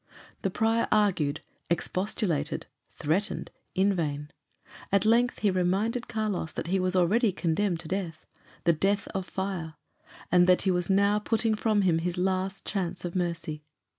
The 0.41 0.49
prior 0.49 0.87
argued, 0.91 1.41
expostulated, 1.69 2.65
threatened 2.89 3.51
in 3.75 3.93
vain. 3.93 4.31
At 4.91 5.05
length 5.05 5.37
he 5.41 5.51
reminded 5.51 6.07
Carlos 6.07 6.53
that 6.53 6.65
he 6.65 6.79
was 6.79 6.95
already 6.95 7.31
condemned 7.31 7.81
to 7.81 7.87
death 7.87 8.25
the 8.63 8.73
death 8.73 9.07
of 9.09 9.27
fire; 9.27 9.75
and 10.31 10.47
that 10.47 10.63
he 10.63 10.71
was 10.71 10.89
now 10.89 11.19
putting 11.19 11.53
from 11.53 11.83
him 11.83 11.99
his 11.99 12.17
last 12.17 12.65
chance 12.65 13.05
of 13.05 13.15
mercy. 13.15 13.63